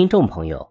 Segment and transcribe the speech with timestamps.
[0.00, 0.66] 听众朋友，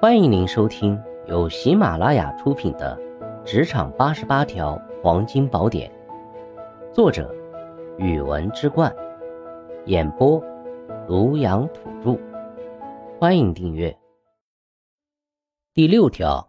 [0.00, 2.98] 欢迎您收听由喜马拉雅出品的
[3.44, 5.92] 《职场八十八条黄金宝典》，
[6.90, 7.30] 作者：
[7.98, 8.90] 语文之冠，
[9.84, 10.42] 演播：
[11.06, 12.18] 庐阳土著。
[13.20, 13.94] 欢迎订阅。
[15.74, 16.48] 第六条，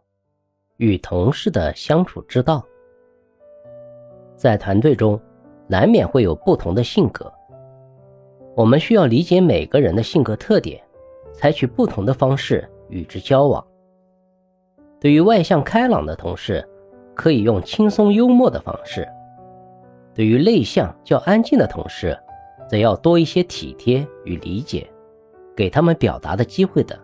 [0.77, 2.65] 与同事的相处之道。
[4.37, 5.19] 在团队中，
[5.67, 7.29] 难免会有不同的性格，
[8.55, 10.81] 我们需要理解每个人的性格特点。
[11.35, 13.65] 采取不同的方式与之交往。
[14.99, 16.67] 对于外向开朗的同事，
[17.13, 19.03] 可以用轻松幽默的方式；
[20.13, 22.17] 对于内向较安静的同事，
[22.67, 24.89] 则要多一些体贴与理解，
[25.55, 26.97] 给他们表达的机会等。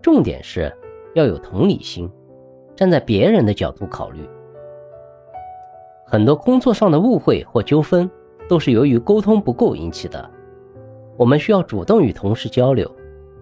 [0.00, 0.72] 重点是
[1.14, 2.10] 要有同理心，
[2.74, 4.26] 站在别人的角度考虑。
[6.06, 8.10] 很多工作上的误会或纠纷，
[8.48, 10.30] 都是由于沟通不够引起的。
[11.16, 12.90] 我们需要主动与同事交流，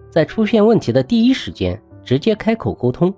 [0.09, 3.13] 在出现问题的第一时间直接开口沟通，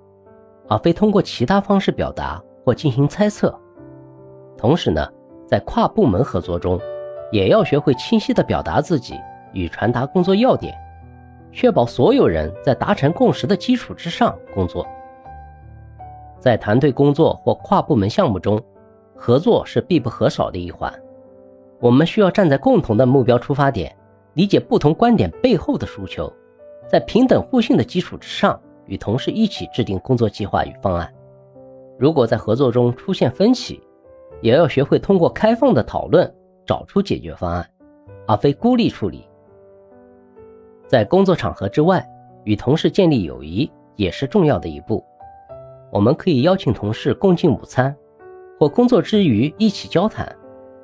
[0.68, 3.54] 而非通过其他方式表达或进行猜测。
[4.58, 5.06] 同时呢，
[5.46, 6.80] 在跨部门合作中，
[7.32, 9.16] 也要学会清晰地表达自己
[9.54, 10.74] 与传达工作要点，
[11.52, 14.88] 确保所有人在达成共识的基础之上工作。
[16.40, 18.62] 在团队工作或跨部门项目中，
[19.18, 20.94] 合作是必不可少的一环。
[21.82, 23.94] 我们需要站在共同的目标出发点。
[24.36, 26.32] 理解不同观点背后的诉求，
[26.88, 31.12] 在平等互信的基础之上，与同事一起制定工作计划与方案。
[31.98, 33.82] 如果在合作中出现分歧，
[34.42, 36.32] 也要学会通过开放的讨论
[36.66, 37.66] 找出解决方案，
[38.28, 39.28] 而非孤立处理。
[40.88, 42.06] 在工作场合之外，
[42.44, 45.04] 与同事建立友谊也是重要的一步。
[45.92, 47.96] 我们可以邀请同事共进午餐，
[48.60, 50.30] 或工作之余一起交谈，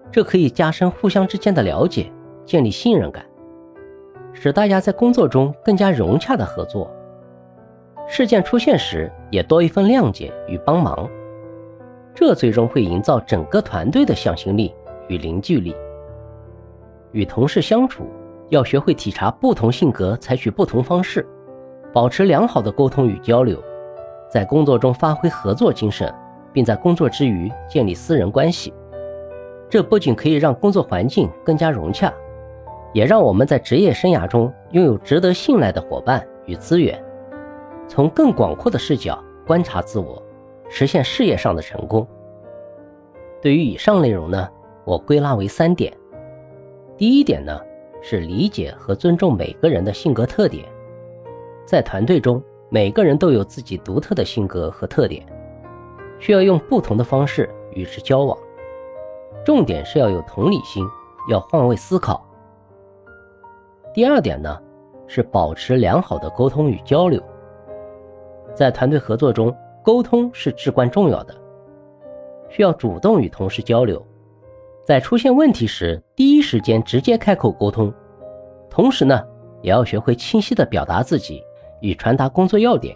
[0.09, 2.09] 这可以加深互相之间的了解，
[2.45, 3.25] 建立信任感。
[4.33, 6.89] 使大家在工作中更加融洽的合作，
[8.07, 11.09] 事件出现时也多一份谅解与帮忙，
[12.13, 14.73] 这最终会营造整个团队的向心力
[15.07, 15.75] 与凝聚力。
[17.11, 18.05] 与同事相处，
[18.49, 21.27] 要学会体察不同性格，采取不同方式，
[21.93, 23.61] 保持良好的沟通与交流，
[24.29, 26.13] 在工作中发挥合作精神，
[26.53, 28.73] 并在工作之余建立私人关系。
[29.69, 32.13] 这不仅可以让工作环境更加融洽。
[32.93, 37.01] 也让我们在职业生涯中拥有值得信赖的伙伴与资源，
[37.87, 40.21] 从更广阔的视角观察自我，
[40.69, 42.07] 实现事业上的成功。
[43.41, 44.49] 对于以上内容呢，
[44.85, 45.91] 我归纳为三点。
[46.97, 47.59] 第一点呢，
[48.01, 50.65] 是理解和尊重每个人的性格特点。
[51.65, 55.25] 在团队中，每个人都有自己独特的性格和特点，
[56.19, 58.37] 需要用不同的方式与之交往。
[59.43, 60.85] 重点是要有同理心，
[61.29, 62.23] 要换位思考。
[63.93, 64.57] 第二点呢，
[65.05, 67.21] 是保持良好的沟通与交流。
[68.55, 69.53] 在团队合作中，
[69.83, 71.35] 沟通是至关重要的，
[72.49, 74.01] 需要主动与同事交流，
[74.85, 77.93] 在出现问题时，第一时间直接开口沟通。
[78.69, 79.21] 同时呢，
[79.61, 81.43] 也要学会清晰的表达自己
[81.81, 82.95] 与传达工作要点，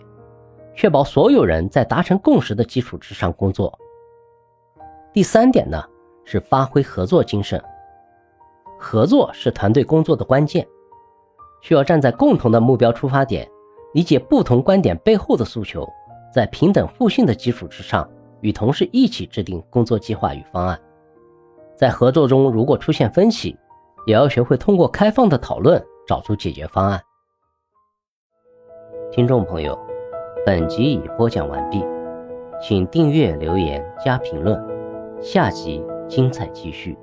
[0.74, 3.78] 确保所有人在达成共识的基础之上工作。
[5.12, 5.84] 第三点呢，
[6.24, 7.62] 是发挥合作精神。
[8.78, 10.66] 合作是团队工作的关键。
[11.66, 13.50] 需要站在共同的目标出发点，
[13.96, 15.84] 理解不同观点背后的诉求，
[16.32, 18.08] 在平等互信的基础之上，
[18.42, 20.80] 与同事一起制定工作计划与方案。
[21.76, 23.58] 在合作中，如果出现分歧，
[24.06, 27.02] 也要学会通过开放的讨论找出解决方案。
[29.10, 29.76] 听众朋友，
[30.46, 31.84] 本集已播讲完毕，
[32.62, 34.64] 请订阅、留言、加评论，
[35.20, 36.96] 下集精彩继续。